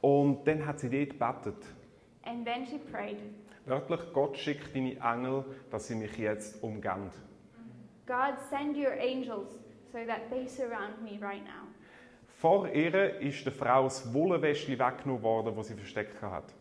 Und 0.00 0.44
dann 0.44 0.66
hat 0.66 0.80
sie 0.80 0.90
dort 0.90 1.10
gebetet. 1.10 1.64
And 2.24 2.44
then 2.44 2.66
she 2.66 2.78
prayed, 2.78 3.18
Wörtlich, 3.66 4.00
Gott 4.12 4.36
schickt 4.36 4.74
deine 4.74 4.96
Engel, 4.96 5.44
dass 5.70 5.86
sie 5.86 5.94
mich 5.94 6.18
jetzt 6.18 6.60
umgehen. 6.64 7.12
God, 8.06 8.40
send 8.50 8.76
your 8.76 8.94
angels 9.00 9.52
so 9.92 9.98
that 10.04 10.28
they 10.30 10.48
surround 10.48 11.00
me 11.00 11.16
right 11.24 11.44
now. 11.44 11.68
Vor 12.40 12.68
ihr 12.68 13.20
ist 13.20 13.44
der 13.44 13.52
Frau 13.52 13.84
das 13.84 14.12
Wollenwäschchen 14.12 14.76
weggenommen 14.80 15.22
worden, 15.22 15.54
das 15.54 15.68
sie 15.68 15.74
versteckt 15.74 16.20
hat. 16.22 16.54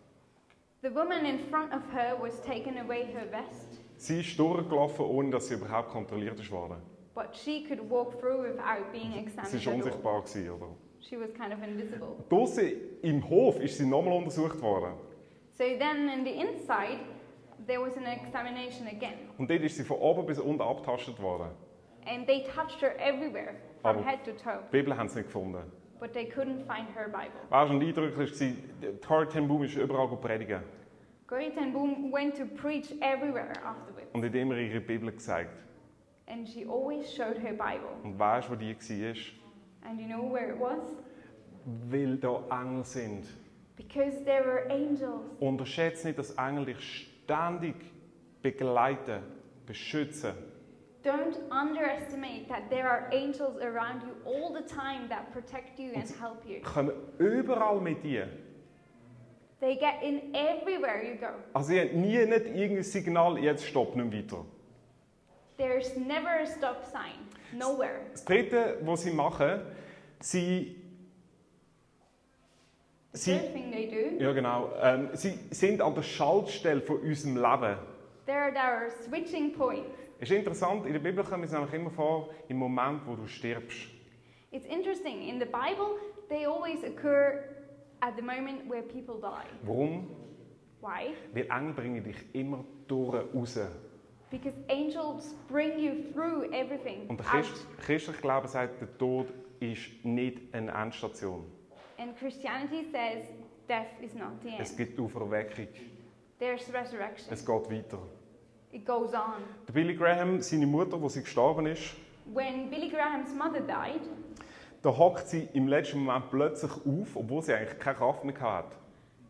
The 0.88 0.96
woman 0.96 1.26
in 1.26 1.40
front 1.50 1.74
of 1.74 1.82
her 1.94 2.16
was 2.18 2.40
taken 2.44 2.78
away 2.78 3.04
her 3.12 3.26
vest, 3.30 3.82
Sie 3.98 4.22
ist 4.22 4.40
durchgelaufen, 4.40 5.04
ohne 5.06 5.32
dass 5.32 5.48
sie 5.50 5.56
überhaupt 5.56 5.90
kontrolliert 5.90 6.40
worden. 6.50 6.78
but 7.14 7.36
she 7.36 7.66
could 7.68 7.82
walk 7.90 8.18
through 8.22 8.42
without 8.44 8.90
being 8.94 9.12
Sie 9.12 9.20
examined. 9.20 9.54
war 9.54 9.60
at 9.60 9.68
all. 9.68 9.74
unsichtbar, 9.74 10.22
gewesen, 10.22 10.50
oder? 10.52 10.68
She 11.02 11.18
was 11.20 11.34
kind 11.34 11.52
of 11.52 11.62
invisible. 11.62 12.16
Draussen 12.30 12.72
im 13.02 13.22
Hof 13.30 13.60
ist 13.60 13.78
sie 13.78 13.86
nochmal 13.86 14.14
untersucht 14.14 14.62
worden. 14.62 14.94
So 15.58 15.64
then, 15.78 16.08
in 16.08 16.24
the 16.24 16.32
inside, 16.40 17.00
there 17.68 17.82
was 17.82 17.98
an 17.98 18.06
examination 18.06 18.88
again. 18.88 19.28
Und 19.38 19.50
dort 19.50 19.64
ist 19.64 19.76
sie 19.76 19.84
von 19.84 19.98
oben 19.98 20.26
bis 20.26 20.40
unten 20.40 20.62
abgetastet 20.62 21.22
worden. 21.22 21.50
And 22.06 22.26
they 22.26 22.44
touched 22.56 22.82
her 22.82 22.96
everywhere, 22.98 23.56
from 23.82 23.98
Aber- 23.98 24.06
head 24.06 24.24
to 24.24 24.32
toe. 24.32 24.60
Die 24.72 24.78
Bibel 24.78 24.96
haben 24.96 25.10
sie 25.10 25.18
nicht 25.18 25.28
gefunden. 25.28 25.70
But 26.00 26.14
they 26.14 26.26
couldn't 26.32 26.62
find 26.66 26.88
her 26.96 27.10
Bible. 27.10 27.42
Weißt 27.50 27.72
du, 27.72 27.76
und 27.76 27.84
eindrücklich 27.84 28.32
war, 29.10 29.28
ten 29.28 29.48
Boom 29.50 29.64
ist 29.64 29.76
überall 29.76 30.08
predigen 30.16 30.62
Corrie 31.28 31.52
ten 31.52 31.74
Boom 31.74 32.10
went 32.12 32.36
to 32.38 32.46
preach 32.46 32.94
everywhere 33.02 33.52
afterwards. 33.64 34.10
und 34.14 34.24
hat 34.24 34.34
immer 34.34 34.56
ihre 34.58 34.80
Bibel 34.80 35.12
gezeigt. 35.12 35.52
And 36.28 36.48
she 36.48 36.66
always 36.66 37.14
showed 37.14 37.38
her 37.38 37.54
Bible. 37.54 37.90
Und 38.04 38.18
weißt 38.18 38.50
wo 38.50 38.56
die 38.56 38.74
war? 38.74 39.90
And 39.90 40.00
you 40.00 40.08
know 40.08 40.32
where 40.32 40.54
it 40.54 40.60
was? 40.60 40.96
Weil 41.90 42.18
da 42.18 42.44
Engel 42.50 42.84
sind. 42.86 43.26
Because 43.76 44.24
there 44.24 44.46
were 44.46 44.70
angels. 44.70 45.22
Unterschätze 45.40 46.08
nicht, 46.08 46.18
dass 46.18 46.32
Engel 46.32 46.66
dich 46.66 47.10
ständig 47.24 47.76
begleiten, 48.42 49.22
beschützen. 49.66 50.34
Don't 51.04 51.38
underestimate 51.52 52.48
that 52.48 52.70
there 52.70 52.90
are 52.90 53.10
angels 53.12 53.58
around 53.62 54.02
you 54.04 54.14
all 54.26 54.54
the 54.54 54.64
time 54.64 55.08
that 55.10 55.32
protect 55.32 55.78
you 55.80 55.94
and 55.94 56.10
help 56.20 56.46
you. 56.46 56.62
Kommen 56.62 56.92
überall 57.20 57.80
mit 57.80 58.04
dir. 58.04 58.28
They 59.60 59.76
get 59.76 60.04
in 60.04 60.36
everywhere 60.36 61.04
you 61.04 61.16
go. 61.20 61.30
Also 61.54 61.70
sie 61.70 61.80
haben 61.80 62.00
nie 62.02 62.18
nicht 62.26 62.46
irgendein 62.46 62.84
Signal, 62.84 63.40
jetzt 63.40 63.66
stopp, 63.66 63.96
nicht 63.96 64.14
weiter. 64.14 64.46
There's 65.58 65.96
never 65.98 66.42
a 66.42 66.46
stop 66.46 66.84
sign. 66.86 67.18
Nowhere. 67.52 68.02
Das 68.12 68.24
Dritte, 68.26 68.78
was 68.84 69.02
sie 69.02 69.12
machen, 69.12 69.62
sie, 70.20 70.76
The 73.14 73.20
sie, 73.20 73.40
they 73.72 73.88
do, 73.90 74.24
ja 74.24 74.32
genau, 74.34 74.70
ähm, 74.82 75.10
sie 75.14 75.40
sind 75.50 75.82
an 75.82 75.96
der 75.96 76.04
Schaltstelle 76.04 76.82
von 76.82 77.00
unserem 77.00 77.38
Leben. 77.38 77.78
they're 78.28 78.48
at 78.50 78.56
our 78.58 78.92
switching 79.06 79.54
point. 79.54 79.86
Es 80.20 80.30
ist 80.30 80.38
interessant, 80.38 80.86
in 80.86 80.94
der 80.94 81.00
Bibel 81.00 81.24
kommen 81.24 81.44
es 81.44 81.52
nämlich 81.52 81.74
immer 81.74 81.90
vor, 81.90 82.30
im 82.48 82.58
Moment, 82.58 83.02
wo 83.08 83.16
du 83.16 83.26
stirbst. 83.28 83.88
It's 84.52 84.66
interesting. 84.68 85.28
In 85.28 85.40
the 85.40 85.46
Bible, 85.46 85.98
they 86.30 86.46
always 86.46 86.84
occur 86.84 87.44
at 88.02 88.16
the 88.16 88.22
moment 88.22 88.68
where 88.70 88.82
people 88.82 89.16
die. 89.20 89.46
Warum? 89.64 90.08
Why? 90.82 91.14
Weil 91.34 91.48
Engel 91.50 91.74
bringen 91.74 92.04
dich 92.04 92.18
immer 92.34 92.64
durch 92.88 93.14
raus. 93.34 93.60
Because 94.30 94.56
angels 94.70 95.36
bring 95.48 95.80
you 95.80 96.12
through 96.14 96.52
everything. 96.52 97.08
Und 97.08 97.20
der. 97.20 97.26
Christ, 97.26 97.66
christliche 97.80 98.22
Glaube 98.22 98.48
sagt, 98.48 98.82
der 98.82 98.98
Tod 98.98 99.28
ist 99.60 100.04
nicht 100.04 100.40
eine 100.54 100.72
Endstation. 100.72 101.46
And 101.98 102.16
Christianity 102.18 102.84
says 102.92 103.24
death 103.68 103.88
is 104.02 104.14
not 104.14 104.34
the 104.44 104.50
Es 104.60 104.70
end. 104.72 104.78
gibt 104.78 105.00
Auferweckung. 105.00 105.68
There's 106.40 106.72
resurrection. 106.72 107.32
Es 107.32 107.44
geht 107.46 107.72
weiter. 107.72 108.00
It 108.72 108.86
goes 108.86 109.14
on. 109.14 109.42
Der 109.68 109.74
Billy 109.74 109.96
Graham, 109.96 110.42
seine 110.42 110.68
Mutter, 110.68 111.02
wo 111.02 111.10
sie 111.10 111.22
gestorben 111.22 111.66
ist, 111.66 111.96
When 112.34 112.70
Billy 112.70 112.90
Graham's 112.90 113.34
mother 113.34 113.62
died, 113.62 114.02
da 114.82 114.90
hockt 114.96 115.28
sie 115.28 115.48
im 115.54 115.68
letzten 115.68 116.00
Moment 116.04 116.30
plötzlich 116.30 116.72
auf, 116.72 117.16
obwohl 117.16 117.42
sie 117.42 117.54
eigentlich 117.54 117.80
keine 117.80 117.98
Kraft 117.98 118.24
mehr 118.24 118.40
hatte. 118.40 118.76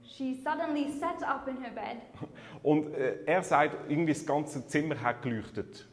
she 0.03 0.35
suddenly 0.35 0.91
sat 0.99 1.21
up 1.23 1.47
in 1.47 1.57
her 1.61 1.71
bed, 1.71 1.97
Und 2.63 2.93
äh, 2.93 3.23
er 3.25 3.43
sagt, 3.43 3.89
irgendwie 3.89 4.13
das 4.13 4.25
ganze 4.25 4.65
Zimmer 4.67 4.99
hat 5.01 5.21
geleuchtet. 5.21 5.87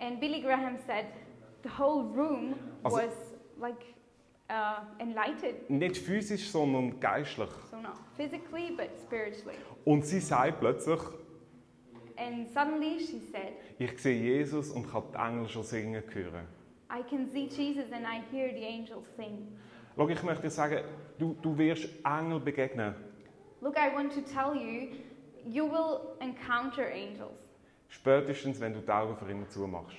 and 0.00 0.20
Billy 0.20 0.40
Graham 0.42 0.76
said 0.86 1.06
the 1.62 1.70
whole 1.78 2.04
room 2.16 2.54
Also- 2.82 2.96
was 2.98 3.34
like 3.60 3.84
uh, 4.50 4.82
enlightened. 4.98 5.68
Nicht 5.70 5.96
physisch, 5.98 6.50
sondern 6.50 6.98
geistlich. 7.00 7.48
So 7.70 7.76
not 7.76 7.92
physically, 8.16 8.72
but 8.76 8.88
spiritually. 9.06 9.56
Und 9.84 10.04
sie 10.04 10.20
sagt 10.20 10.60
plötzlich, 10.60 11.00
And 12.16 12.48
suddenly 12.52 12.98
she 13.00 13.18
said, 13.32 13.54
ich 13.78 13.98
sehe 13.98 14.20
Jesus 14.36 14.70
und 14.70 14.90
kann 14.90 15.02
die 15.12 15.16
Engel 15.18 15.48
schon 15.48 15.62
singen 15.64 16.02
hören. 16.12 16.46
I 16.92 17.02
can 17.02 17.26
see 17.26 17.48
Jesus 17.48 17.90
and 17.90 18.06
I 18.06 18.20
hear 18.30 18.52
the 18.52 18.64
angels 18.64 19.06
sing. 19.16 19.48
Schau, 19.96 20.08
ich 20.08 20.22
möchte 20.22 20.42
dir 20.42 20.50
sagen, 20.50 20.84
du, 21.18 21.34
du 21.40 21.56
wirst 21.56 21.88
Engel 22.04 22.38
begegnen. 22.38 22.94
Look, 23.62 23.78
I 23.78 23.94
want 23.94 24.12
to 24.12 24.20
tell 24.20 24.54
you, 24.54 24.88
you 25.46 25.64
will 25.64 26.16
encounter 26.20 26.84
angels. 26.92 27.38
Spätestens, 27.88 28.60
wenn 28.60 28.74
du 28.74 28.80
die 28.80 28.90
Augen 28.90 29.16
für 29.16 29.30
immer 29.30 29.48
zumachst. 29.48 29.96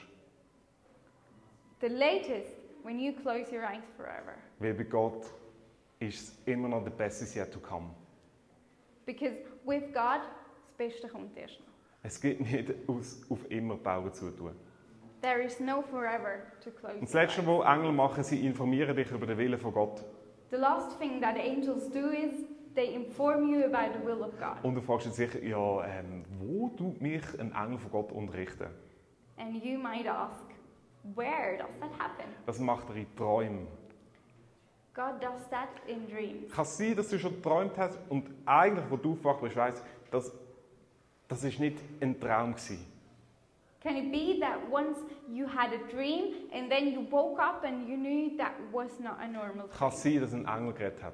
The 1.81 1.88
latest, 1.89 2.55
when 2.83 3.00
you 3.00 3.13
close 3.13 3.51
your 3.51 3.63
eyes 3.63 3.83
forever. 3.97 4.38
Weil 4.59 4.75
bei 4.75 4.83
Gott 4.83 5.25
ist 6.00 6.21
es 6.21 6.39
immer 6.45 6.67
noch 6.67 6.83
the 6.83 6.91
best 6.91 7.23
is 7.23 7.35
yet 7.35 7.51
to 7.51 7.59
come. 7.59 7.89
Because 9.05 9.35
with 9.65 9.83
God, 9.93 10.21
das 10.21 10.77
Beste 10.77 11.07
kommt 11.07 11.35
erst 11.35 11.59
noch. 11.59 11.67
Es 12.03 12.19
gibt 12.21 12.41
nicht 12.41 12.71
aus, 12.88 13.21
auf 13.29 13.50
immer 13.50 13.77
die 13.77 13.88
Augen 13.88 14.13
zutun. 14.13 14.55
There 15.24 15.42
is 15.42 15.62
no 15.62 15.82
forever 15.82 16.42
to 16.65 16.70
close 16.70 16.96
Und 16.96 17.03
das 17.03 17.13
Letzte, 17.13 17.48
was 17.48 17.65
Engel 17.65 17.94
machen, 17.94 18.25
sie 18.25 18.46
informieren 18.46 18.94
dich 18.94 19.10
über 19.10 19.25
den 19.25 19.38
Willen 19.38 19.58
von 19.58 19.74
Gott. 19.74 20.03
The 20.51 20.58
last 20.58 21.00
thing 21.00 21.22
that 21.22 21.38
angels 21.38 21.89
do 21.89 22.10
is 22.10 22.44
they 22.75 22.94
inform 22.94 23.48
you 23.48 23.63
about 23.63 23.98
the 23.98 24.06
will 24.06 24.22
of 24.22 24.38
God. 24.38 24.62
Und 24.63 24.75
du 24.75 24.82
fragst 24.82 25.08
dich 25.08 25.13
sicher, 25.13 25.42
ja, 25.42 25.86
ähm, 25.86 26.25
wo 26.39 26.68
tut 26.77 27.01
mich 27.01 27.24
ein 27.39 27.53
Engel 27.53 27.77
von 27.77 27.92
Gott 27.92 28.12
unterrichten? 28.12 28.68
And 29.38 29.63
you 29.63 29.80
might 29.80 30.06
ask, 30.06 30.44
where 31.15 31.58
does 31.58 31.80
that 31.80 31.98
happen? 31.98 32.25
Das 32.46 32.60
macht 32.60 32.89
er 32.89 32.98
in 32.98 33.15
Träumen. 33.15 33.68
God 34.94 35.22
does 35.22 35.48
that 35.50 35.70
in 35.88 36.06
dreams. 36.10 36.51
Kann 36.51 36.63
es 36.63 36.77
sein, 36.77 36.98
dass 36.98 37.08
du 37.08 37.18
schon 37.18 37.36
geträumt 37.36 37.77
hast 37.77 37.98
und 38.10 38.30
eigentlich, 38.46 38.86
wo 38.89 38.98
du 38.98 39.13
aufwacht 39.13 39.39
bist, 39.39 39.56
weißt, 39.56 39.82
dass 40.12 40.34
das 41.30 41.46
ist 41.46 41.62
nicht 41.62 41.77
ein 42.01 42.20
Traum 42.20 42.53
war. 42.56 42.77
Can 43.84 43.98
it 43.98 44.12
be 44.12 44.40
that 44.40 44.58
once 44.72 44.98
you 45.30 45.46
had 45.46 45.74
a 45.74 45.92
dream 45.92 46.36
and 46.54 46.70
then 46.72 46.88
you 46.94 47.02
woke 47.12 47.38
up 47.40 47.63
and 47.66 47.88
you 47.88 47.98
knew 47.98 48.38
that 48.38 48.54
was 48.72 48.98
not 49.00 49.18
a 49.22 49.28
normal 49.28 49.68
Kann 49.68 49.90
dream? 49.90 49.94
es 49.94 50.04
sein, 50.04 50.20
dass 50.22 50.34
ein 50.34 50.46
Engel 50.46 50.74
geredet 50.74 51.04
hat 51.04 51.13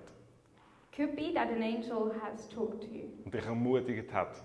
Could 0.95 1.15
be 1.15 1.33
that 1.33 1.47
an 1.49 1.63
angel 1.63 2.11
has 2.21 2.47
talked 2.49 2.81
to 2.81 2.87
you 2.93 3.05
und 3.25 3.33
dich 3.33 3.45
ermutigt 3.45 4.13
hat 4.13 4.35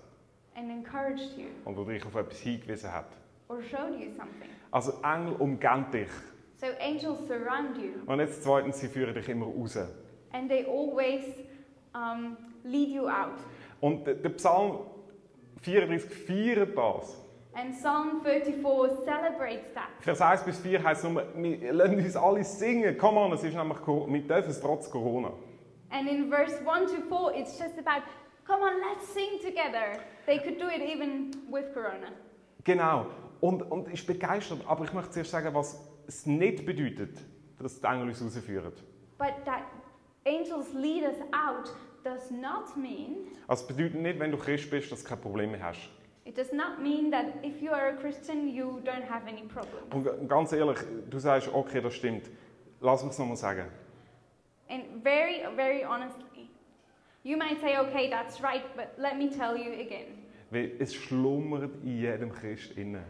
and 0.55 0.71
encouraged 0.71 1.37
you 1.37 1.47
und 1.65 1.75
dich 1.87 2.03
auf 2.05 2.15
etwas 2.15 2.39
hingewiesen 2.39 2.91
hat. 2.91 3.05
or 3.49 3.61
showed 3.61 3.93
you 3.99 4.09
something. 4.17 4.49
Also 4.71 4.93
Engel 5.03 5.33
umgehen 5.37 5.85
dich. 5.91 6.09
So 6.57 6.67
angels 6.79 7.27
surround 7.27 7.77
you 7.77 7.91
Und 8.07 8.19
jetzt 8.19 8.41
zweitens, 8.43 8.79
sie 8.79 8.87
führen 8.87 9.13
dich 9.13 9.27
immer 9.29 9.45
raus. 9.45 9.77
and 10.31 10.49
they 10.49 10.65
always 10.65 11.25
um, 11.93 12.37
lead 12.63 12.89
you 12.89 13.07
out. 13.07 13.37
Und 13.81 14.07
der 14.07 14.29
Psalm 14.29 14.79
34 15.61 16.09
feiert 16.25 16.75
das. 16.77 17.21
And 17.55 17.73
Psalm 17.73 18.21
34 18.21 19.05
celebrates 19.05 19.73
that. 19.73 19.89
Vers 20.01 20.19
1 20.19 20.43
bis 20.43 20.59
4 20.59 20.83
heißt 20.83 21.05
nur, 21.05 21.23
wir 21.35 21.71
lassen 21.73 21.97
uns 22.03 22.15
alle 22.17 22.43
singen. 22.43 22.97
Come 22.97 23.17
on, 23.17 23.31
es 23.31 23.43
ist 23.43 23.55
nämlich, 23.55 23.77
wir 23.87 24.21
dürfen 24.27 24.49
es 24.51 24.59
trotz 24.59 24.89
Corona. 24.89 25.31
And 25.89 26.09
in 26.09 26.29
verse 26.29 26.57
1 26.65 26.91
to 26.91 27.01
4, 27.07 27.33
it's 27.33 27.57
just 27.57 27.77
about, 27.79 28.03
come 28.45 28.61
on, 28.61 28.73
let's 28.81 29.07
sing 29.13 29.39
together. 29.41 29.99
They 30.25 30.39
could 30.39 30.59
do 30.59 30.67
it 30.67 30.81
even 30.81 31.31
with 31.49 31.73
Corona. 31.73 32.11
Genau. 32.65 33.05
Und, 33.39 33.61
und 33.71 33.93
ich 33.93 34.05
bin 34.05 34.19
begeistert, 34.19 34.59
aber 34.67 34.83
ich 34.83 34.91
möchte 34.91 35.11
zuerst 35.11 35.31
sagen, 35.31 35.53
was 35.53 35.79
es 36.07 36.25
nicht 36.25 36.65
bedeutet, 36.65 37.17
dass 37.59 37.79
die 37.79 37.87
Engel 37.87 38.09
uns 38.09 38.21
rausführen. 38.21 38.73
But 39.17 39.45
that 39.45 39.63
angels 40.25 40.73
lead 40.73 41.03
us 41.03 41.21
out 41.31 41.73
does 42.03 42.29
not 42.31 42.75
mean, 42.75 43.27
Also 43.47 43.63
es 43.63 43.67
bedeutet 43.67 44.01
nicht, 44.01 44.19
wenn 44.19 44.31
du 44.31 44.37
Christ 44.37 44.69
bist, 44.69 44.91
dass 44.91 45.03
du 45.03 45.09
keine 45.09 45.21
Probleme 45.21 45.63
hast. 45.63 45.89
It 46.25 46.35
does 46.35 46.51
not 46.51 46.81
mean 46.81 47.11
that 47.11 47.39
if 47.43 47.61
you 47.61 47.71
are 47.71 47.89
a 47.89 47.95
Christian, 47.95 48.49
you 48.49 48.81
don't 48.83 49.03
have 49.03 49.27
any 49.27 49.43
problem. 49.43 49.83
Und 49.91 50.27
ganz 50.27 50.51
ehrlich, 50.51 50.79
du 51.09 51.19
sagst, 51.19 51.47
okay, 51.53 51.81
das 51.81 51.93
stimmt. 51.93 52.29
Lass 52.81 53.03
mich 53.03 53.13
es 53.13 53.19
nochmal 53.19 53.37
sagen. 53.37 53.65
And 54.67 55.03
very, 55.03 55.43
very 55.55 55.83
honestly, 55.83 56.49
you 57.23 57.37
might 57.37 57.61
say, 57.61 57.77
okay, 57.77 58.09
that's 58.09 58.41
right, 58.41 58.63
but 58.75 58.95
let 58.97 59.17
me 59.17 59.29
tell 59.29 59.55
you 59.55 59.73
again. 59.79 60.25
Weil 60.49 60.71
es 60.79 60.93
schlummert 60.93 61.71
in 61.83 61.99
jedem 62.01 62.31
Christ 62.31 62.71
inne. 62.75 63.03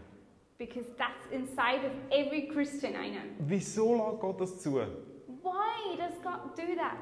Because 0.58 0.86
that's 0.98 1.26
inside 1.32 1.86
of 1.86 1.92
every 2.12 2.48
Christian 2.48 2.96
I 2.96 3.12
know. 3.12 3.22
Wieso 3.40 3.96
lässt 3.96 4.20
Gott 4.20 4.42
das 4.42 4.62
zu? 4.62 4.76
Why 4.76 5.98
does 5.98 6.18
God 6.22 6.56
do 6.56 6.76
that? 6.76 6.98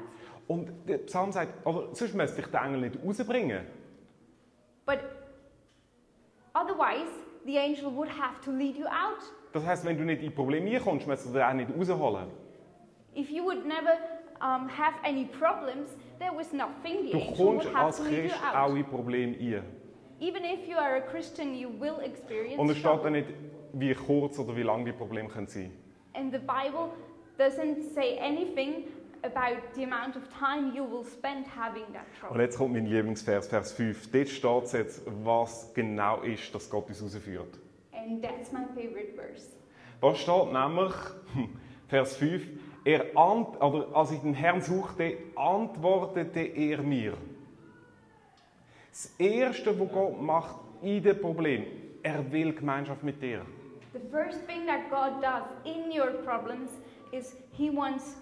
Und 0.46 0.70
der 0.88 0.98
Psalm 0.98 1.32
sagt, 1.32 1.66
aber 1.66 1.94
sonst 1.94 2.14
müsste 2.14 2.40
ich 2.40 2.46
den 2.48 2.60
Engel 2.60 2.80
nicht 2.80 2.98
rausbringen. 3.04 3.66
But 4.84 4.98
otherwise, 6.54 7.10
the 7.46 7.58
angel 7.58 7.90
would 7.94 8.08
have 8.08 8.40
to 8.44 8.50
lead 8.50 8.76
you 8.76 8.86
out. 8.86 9.20
Das 9.52 9.64
heißt, 9.64 9.84
wenn 9.84 9.96
du 9.96 10.04
nicht 10.04 10.22
in 10.22 10.34
Probleme 10.34 10.78
kommst, 10.80 11.06
müsstest 11.06 11.34
du 11.34 11.38
den 11.38 11.46
auch 11.46 11.52
nicht 11.52 11.70
rausholen. 11.90 12.28
If 13.16 13.30
you 13.30 13.44
would 13.44 13.64
never 13.66 13.96
um, 14.40 14.68
have 14.68 14.94
any 15.04 15.26
problems, 15.26 15.90
there 16.18 16.32
was 16.36 16.52
nothing 16.52 17.04
the 17.06 17.12
Du 17.12 17.18
angel 17.18 17.46
would 17.46 17.74
have 17.74 17.86
als 17.86 17.96
to 17.98 18.04
lead 18.04 18.30
Christ 18.30 18.36
you 18.42 18.48
auch 18.58 18.70
out. 18.70 18.76
in 18.76 18.84
Probleme 18.84 19.36
ein. 19.38 19.62
Even 20.20 20.44
if 20.44 20.66
you 20.68 20.76
are 20.76 20.96
a 20.96 21.00
Christian, 21.00 21.54
you 21.54 21.68
will 21.68 22.00
experience 22.02 22.58
Und 22.58 22.70
es 22.70 22.78
steht 22.78 22.86
da 22.86 22.94
trouble. 22.96 23.10
nicht, 23.10 23.28
wie 23.72 23.94
kurz 23.94 24.38
oder 24.38 24.56
wie 24.56 24.62
lang 24.62 24.84
die 24.84 24.92
Probleme 24.92 25.28
können 25.28 25.46
sein 25.46 25.70
And 26.14 26.32
the 26.32 26.38
Bible 26.38 26.90
doesn't 27.38 27.92
say 27.94 28.18
anything 28.20 28.84
about 29.24 29.62
the 29.74 29.84
amount 29.84 30.16
of 30.16 30.22
time 30.38 30.72
you 30.74 30.84
will 30.84 31.04
spend 31.04 31.46
having 31.46 31.84
that 31.92 32.04
Und 32.04 32.20
trouble. 32.20 32.42
jetzt 32.42 32.56
kommt 32.58 32.72
mein 32.74 32.86
Lieblingsvers, 32.86 33.48
Vers 33.48 33.72
5. 33.72 34.10
Dort 34.10 34.28
steht 34.28 34.72
jetzt, 34.72 35.02
was 35.24 35.72
genau 35.74 36.22
ist, 36.22 36.54
dass 36.54 36.68
Gott 36.70 36.88
uns 36.88 37.02
rausführt. 37.02 37.58
And 37.92 38.22
that's 38.22 38.52
my 38.52 38.64
favorite 38.74 39.14
verse. 39.14 39.48
Da 40.00 40.14
steht 40.14 40.52
nämlich, 40.52 40.94
Vers 41.88 42.16
5, 42.16 42.42
er 42.84 43.16
ant 43.16 43.60
oder 43.62 43.88
als 43.96 44.10
ich 44.12 44.20
den 44.20 44.34
Herrn 44.34 44.60
suchte, 44.60 45.16
antwortete 45.36 46.40
er 46.40 46.82
mir. 46.82 47.14
Das 48.90 49.06
Erste, 49.18 49.78
was 49.78 49.88
Gott 49.92 50.20
macht 50.20 50.56
in 50.82 51.02
dem 51.02 51.18
Problem, 51.20 51.64
er 52.02 52.30
will 52.30 52.52
Gemeinschaft 52.52 53.02
mit 53.02 53.20
dir. 53.22 53.40
The 53.92 54.00
first 54.10 54.46
thing 54.46 54.66
that 54.66 54.90
God 54.90 55.22
does 55.22 55.44
in 55.64 55.90
your 55.90 56.12
problems 56.24 56.70
is 57.12 57.36
He 57.52 57.70
wants 57.70 58.16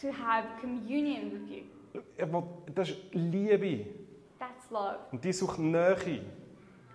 to 0.00 0.08
have 0.08 0.46
communion 0.60 1.32
with 1.32 1.50
you. 1.50 2.02
Er 2.16 2.32
will, 2.32 2.44
das 2.74 2.90
ist 2.90 2.98
Liebe 3.12 3.86
That's 4.38 4.70
love. 4.70 4.98
und 5.12 5.24
die 5.24 5.32
sucht 5.32 5.58
Nähe. 5.58 6.22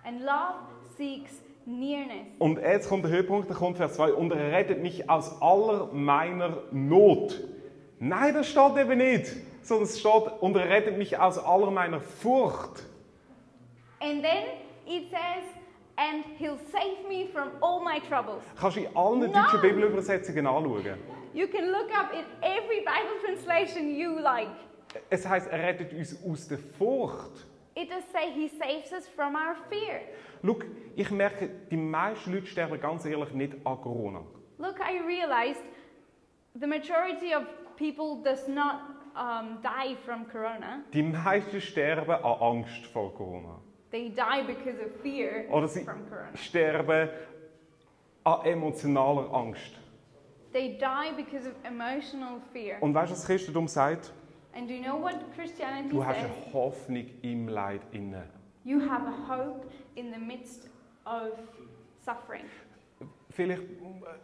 And 0.04 0.20
love 0.20 0.54
seeks 0.96 1.42
nearness. 1.66 2.26
Und 2.38 2.58
jetzt 2.58 2.88
kommt 2.88 3.04
der 3.04 3.10
Höhepunkt, 3.10 3.50
da 3.50 3.54
kommt 3.54 3.76
Vers 3.76 3.94
2, 3.94 4.12
und 4.12 4.32
er 4.32 4.52
rettet 4.52 4.82
mich 4.82 5.10
aus 5.10 5.40
aller 5.42 5.92
meiner 5.92 6.62
Not. 6.70 7.40
Nein, 7.98 8.34
das 8.34 8.48
steht 8.48 8.76
eben 8.76 8.98
nicht, 8.98 9.32
sondern 9.62 9.84
es 9.84 9.98
steht, 9.98 10.40
und 10.40 10.56
er 10.56 10.68
rettet 10.68 10.96
mich 10.96 11.18
aus 11.18 11.38
aller 11.38 11.70
meiner 11.70 12.00
Furcht. 12.00 12.84
And 14.00 14.22
then 14.22 14.44
it 14.86 15.08
says, 15.10 15.44
and 15.96 16.24
He'll 16.38 16.58
save 16.70 17.08
me 17.08 17.28
from 17.32 17.50
all 17.60 17.82
my 17.82 18.00
troubles. 18.00 18.42
Kannst 18.58 18.76
du 18.76 18.80
in 18.80 18.96
allen 18.96 19.20
Nein. 19.20 19.32
deutschen 19.32 19.60
Bibelübersetzungen 19.60 20.46
anschauen. 20.46 20.98
You 21.34 21.46
can 21.46 21.70
look 21.70 21.90
up 21.94 22.12
in 22.12 22.24
every 22.42 22.80
Bible 22.80 23.18
translation 23.24 23.94
you 23.94 24.18
like. 24.18 24.48
Es 25.10 25.26
heißt, 25.28 25.48
er 25.48 25.58
rettet 25.58 25.92
uns 25.92 26.16
aus 26.24 26.48
der 26.48 26.58
Furcht. 26.58 27.46
It 27.74 27.90
does 27.90 28.04
say 28.10 28.30
He 28.30 28.48
saves 28.48 28.92
us 28.92 29.06
from 29.08 29.34
our 29.34 29.54
fear. 29.68 30.00
Schau, 30.42 30.58
ich 30.94 31.10
merke, 31.10 31.50
die 31.70 31.76
meisten 31.76 32.32
Leute 32.32 32.46
sterben 32.46 32.80
ganz 32.80 33.04
ehrlich 33.04 33.32
nicht 33.32 33.54
an 33.64 33.80
Corona. 33.80 34.22
Look, 34.58 34.80
I 34.80 34.98
realized 35.06 35.60
the 36.58 36.66
majority 36.66 37.34
of 37.34 37.44
people 37.76 38.22
does 38.22 38.48
not 38.48 38.80
um, 39.14 39.58
die 39.62 39.96
from 40.04 40.26
corona. 40.26 40.82
Die 40.92 41.02
meisten 41.02 41.60
sterben 41.60 42.10
an 42.10 42.40
Angst 42.40 42.86
vor 42.86 43.12
Corona. 43.14 43.60
They 43.96 44.10
die 44.10 44.42
because 44.46 44.78
of 44.84 44.90
fear 45.02 45.46
Oder 45.50 45.68
sie 45.68 45.82
from 45.82 46.06
corona. 46.06 46.28
sterben 46.36 47.08
an 48.24 48.44
emotionaler 48.44 49.32
Angst. 49.32 49.72
They 50.52 50.76
die 50.76 51.12
because 51.16 51.48
of 51.48 51.54
emotional 51.64 52.40
fear. 52.52 52.76
Und 52.82 52.92
weißt 52.92 53.10
du, 53.10 53.14
was 53.14 53.24
Christentum 53.24 53.66
sagt? 53.68 54.12
And 54.54 54.68
do 54.68 54.74
you 54.74 54.82
know 54.82 55.00
what 55.00 55.14
Christianity 55.34 55.88
Du 55.88 56.04
hast 56.04 56.20
says? 56.20 56.30
eine 56.30 56.52
Hoffnung 56.52 57.06
im 57.22 57.48
Leid 57.48 57.80
inne. 57.92 58.26
You 58.64 58.80
have 58.82 59.06
a 59.06 59.28
hope 59.34 59.66
in 59.94 60.12
the 60.12 60.18
midst 60.20 60.68
of 61.06 61.32
suffering. 62.04 62.44
Vielleicht 63.30 63.62
äh, 63.62 63.64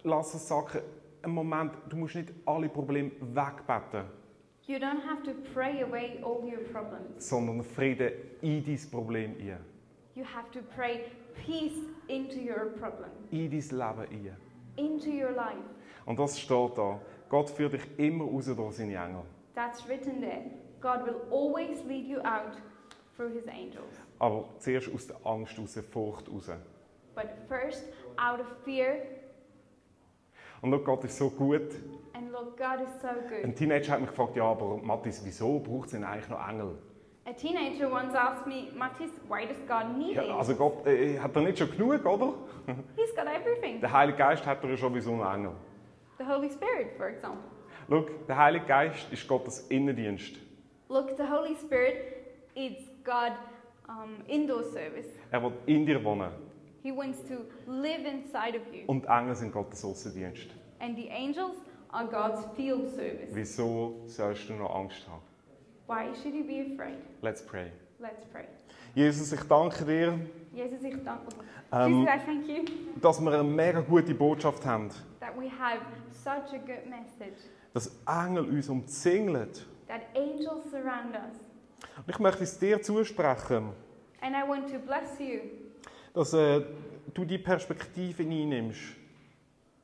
lass 0.04 0.34
es 0.34 0.46
sagen, 0.48 0.80
einen 1.22 1.32
Moment, 1.34 1.72
du 1.88 1.96
musst 1.96 2.14
nicht 2.16 2.30
alle 2.44 2.68
Probleme 2.68 3.10
wegbeten, 3.20 4.04
You 4.66 4.78
don't 4.78 5.02
have 5.04 5.22
to 5.24 5.32
pray 5.54 5.82
away 5.82 6.20
all 6.22 6.42
your 6.48 6.60
problems. 6.72 7.28
sondern 7.28 7.62
Frieden 7.64 8.12
in 8.42 8.64
dein 8.64 8.78
Problem 8.90 9.34
ein. 9.40 9.58
You 10.14 10.24
have 10.24 10.50
to 10.52 10.60
pray 10.76 11.06
peace 11.34 11.74
into 12.08 12.38
your 12.38 12.66
problem, 12.78 13.10
In 13.30 13.50
dein 13.50 13.60
Leben 13.78 14.08
ein. 14.10 14.36
into 14.76 15.10
your 15.10 15.32
life. 15.32 15.64
Und 16.06 16.18
das 16.18 16.38
steht 16.38 16.76
da. 16.78 17.00
Gott 17.28 17.50
führt 17.50 17.72
dich 17.72 17.82
immer 17.98 18.24
raus 18.24 18.46
durch 18.46 18.74
seine 18.76 18.94
Engel. 18.94 19.22
That's 19.54 19.86
written 19.88 20.20
there. 20.20 20.44
God 20.80 21.04
will 21.06 21.20
always 21.30 21.82
lead 21.86 22.06
you 22.06 22.18
out 22.20 22.56
through 23.16 23.32
his 23.34 23.46
angels. 23.48 23.98
Aber 24.18 24.48
zuerst 24.58 24.92
aus 24.94 25.06
der 25.06 25.16
Angst, 25.24 25.58
aus 25.58 25.74
der 25.74 25.82
Furcht 25.82 26.28
raus. 26.28 26.50
But 27.14 27.28
first, 27.48 27.84
out 28.16 28.40
of 28.40 28.46
fear, 28.64 28.98
Und 30.62 30.70
schau, 30.72 30.78
Gott 30.78 31.04
ist 31.04 31.16
so 31.18 31.28
gut. 31.30 31.70
and 32.14 32.30
look, 32.32 32.56
God 32.56 32.80
is 32.80 33.00
so 33.00 33.08
Ein 33.08 33.42
good. 33.44 33.56
Teenager 33.56 33.92
hat 33.92 34.00
mich 34.00 34.10
gefragt, 34.10 34.36
ja, 34.36 34.44
aber 34.44 34.78
Mathis, 34.78 35.20
wieso 35.24 35.58
braucht 35.58 35.86
es 35.86 35.92
denn 35.92 36.04
eigentlich 36.04 36.28
noch 36.28 36.48
Engel? 36.48 36.78
A 37.24 37.32
teenager 37.32 37.88
once 37.92 38.14
asked 38.16 38.46
me, 38.48 38.68
Matis, 38.76 39.10
why 39.28 39.46
does 39.46 39.56
God 39.68 39.96
need 39.96 40.16
Ja, 40.16 40.36
also 40.36 40.54
Gott 40.56 40.84
äh, 40.86 41.18
hat 41.20 41.36
er 41.36 41.42
nicht 41.42 41.56
schon 41.58 41.70
genug, 41.70 42.04
oder? 42.04 42.34
He's 42.96 43.14
got 43.14 43.26
everything. 43.26 43.80
Der 43.80 43.92
Heilige 43.92 44.18
Geist 44.18 44.44
hat 44.44 44.62
er 44.64 44.70
ja 44.70 44.76
schon 44.76 44.92
wie 44.94 45.00
so 45.00 45.12
einen 45.12 45.20
Engel. 45.34 45.52
The 46.18 46.24
Holy 46.24 46.50
Spirit, 46.50 46.96
for 46.96 47.06
example. 47.08 47.42
Schau, 47.88 48.06
der 48.26 48.36
Heilige 48.36 48.66
Geist 48.66 49.12
ist 49.12 49.28
Gottes 49.28 49.60
Innendienst. 49.68 50.36
Look, 50.88 51.16
the 51.16 51.22
Holy 51.24 51.54
Spirit 51.56 51.94
is 52.54 52.72
God 53.04 53.32
um, 53.88 54.24
indoor 54.26 54.64
service. 54.64 55.06
Er 55.30 55.42
will 55.42 55.52
in 55.66 55.86
dir 55.86 56.02
wohnen. 56.02 56.30
He 56.82 56.90
wants 56.90 57.18
to 57.28 57.44
live 57.70 58.04
inside 58.06 58.56
of 58.56 58.62
you. 58.74 58.82
Und 58.86 59.04
Engel 59.06 59.34
sind 59.36 59.52
Gottes 59.52 59.84
Außendienst. 59.84 60.48
And 60.80 60.96
the 60.96 61.08
angels 61.10 61.56
are 61.90 62.06
God's 62.06 62.44
field 62.56 62.88
service. 62.90 63.28
Wieso 63.32 64.00
sollst 64.06 64.48
du 64.48 64.54
noch 64.54 64.74
Angst 64.74 65.06
haben? 65.08 65.22
Why 65.86 66.14
should 66.14 66.34
you 66.34 66.44
be 66.44 66.72
afraid? 66.74 66.98
Let's 67.22 67.44
pray. 67.44 67.70
Let's 68.00 68.24
pray. 68.32 68.46
Jesus, 68.94 69.32
ich 69.32 69.42
danke 69.44 69.84
dir, 69.84 70.18
Jesus, 70.52 70.82
ich 70.82 70.96
danke 71.04 71.28
Ähm, 71.72 72.00
Jesus, 72.00 72.14
I 72.14 72.18
thank 72.26 72.46
you 72.48 72.64
dass 73.00 73.20
wir 73.20 73.32
eine 73.32 73.42
mega 73.44 73.80
gute 73.80 74.14
Botschaft 74.14 74.66
haben. 74.66 74.90
that 75.20 75.34
we 75.38 75.48
have 75.48 75.80
such 76.12 76.52
a 76.52 76.58
good 76.58 76.84
message, 76.90 77.38
Dass 77.72 77.90
Engel 78.06 78.44
uns 78.46 78.68
umzingeln. 78.68 79.48
that 79.88 80.02
angels 80.14 80.70
surround 80.70 81.14
us. 81.14 81.38
Und 81.96 82.08
ich 82.08 82.18
möchte 82.18 82.42
es 82.42 82.58
dir 82.58 82.82
zusprechen, 82.82 83.70
And 84.20 84.34
I 84.36 84.46
want 84.46 84.68
to 84.72 84.78
bless 84.78 85.18
you 85.18 85.40
dass 86.14 86.32
äh, 86.32 86.62
du 87.14 87.24
die 87.24 87.38
Perspektive 87.38 88.22
einnimmst 88.22 88.80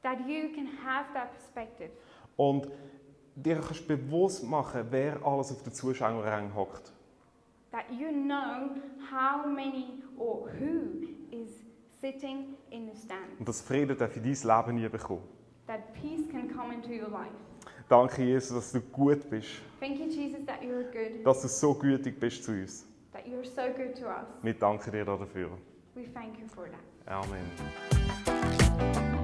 that 0.02 0.20
you 0.26 0.48
can 0.54 0.66
have 0.84 1.06
that 1.14 1.32
perspective. 1.32 1.90
und 2.36 2.68
dir 3.34 3.56
kannst 3.56 3.86
bewusst 3.86 4.44
machen, 4.44 4.86
wer 4.90 5.24
alles 5.24 5.52
auf 5.52 5.62
der 5.62 5.72
Zuschauerrang 5.72 6.54
hockt. 6.54 6.92
That 7.70 7.84
you 7.90 8.10
know 8.10 8.70
how 9.10 9.46
many 9.46 10.02
or 10.16 10.48
who 10.58 11.06
is 11.30 11.62
sitting 12.00 12.56
in 12.70 12.90
the 12.90 12.98
stand. 12.98 13.38
Und 13.38 13.48
dass 13.48 13.60
Frieden 13.60 13.96
darf 13.96 14.16
in 14.16 14.22
dein 14.22 14.32
Leben 14.32 14.80
nie 14.80 14.88
bekommen. 14.88 15.22
That 15.66 15.92
peace 15.92 16.26
can 16.30 16.48
come 16.48 16.72
into 16.74 16.88
your 16.90 17.10
life. 17.10 17.34
Danke, 17.88 18.22
Jesus, 18.22 18.54
dass 18.54 18.72
du 18.72 18.80
gut 18.80 19.28
bist. 19.30 19.48
Thank 19.80 19.98
you, 19.98 20.06
Jesus, 20.06 20.44
that 20.46 20.60
you're 20.62 20.84
good, 20.84 21.24
Dass 21.24 21.42
du 21.42 21.48
so 21.48 21.74
gütig 21.74 22.18
bist 22.18 22.44
zu 22.44 22.52
uns. 22.52 22.86
that 23.12 23.26
you're 23.26 23.44
so 23.44 23.62
good 23.76 23.94
to 23.96 24.06
us. 24.06 24.26
Wir 24.42 24.54
danken 24.54 24.90
dir 24.92 25.04
dafür. 25.04 25.50
We 25.98 26.06
thank 26.14 26.38
you 26.38 26.46
for 26.46 26.70
that. 26.70 27.12
Amen. 27.12 29.17